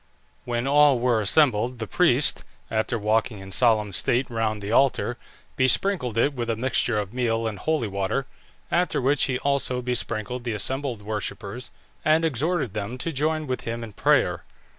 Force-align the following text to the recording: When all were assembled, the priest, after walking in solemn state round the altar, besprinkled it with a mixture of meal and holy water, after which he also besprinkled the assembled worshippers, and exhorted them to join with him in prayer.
When 0.45 0.67
all 0.67 0.97
were 0.97 1.21
assembled, 1.21 1.77
the 1.77 1.85
priest, 1.85 2.43
after 2.71 2.97
walking 2.97 3.37
in 3.37 3.51
solemn 3.51 3.93
state 3.93 4.27
round 4.31 4.59
the 4.59 4.71
altar, 4.71 5.15
besprinkled 5.57 6.17
it 6.17 6.33
with 6.33 6.49
a 6.49 6.55
mixture 6.55 6.97
of 6.97 7.13
meal 7.13 7.45
and 7.45 7.59
holy 7.59 7.87
water, 7.87 8.25
after 8.71 8.99
which 8.99 9.25
he 9.25 9.37
also 9.37 9.79
besprinkled 9.79 10.43
the 10.43 10.53
assembled 10.53 11.03
worshippers, 11.03 11.69
and 12.03 12.25
exhorted 12.25 12.73
them 12.73 12.97
to 12.97 13.11
join 13.11 13.45
with 13.45 13.61
him 13.61 13.83
in 13.83 13.91
prayer. 13.93 14.43